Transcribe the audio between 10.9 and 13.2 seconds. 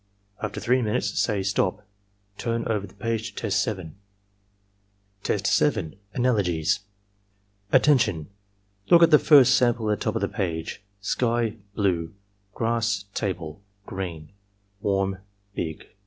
Sky— ^blue:: grass—